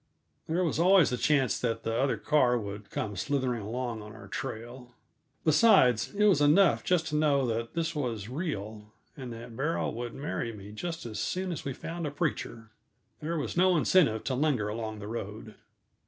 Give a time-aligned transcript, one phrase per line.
[0.47, 4.27] There was always the chance that the other car would come slithering along on our
[4.27, 4.95] trail.
[5.45, 10.15] Besides, it was enough just to know that this was real, and that Beryl would
[10.15, 12.71] marry me just as soon as we found a preacher.
[13.21, 15.53] There was no incentive to linger along the road.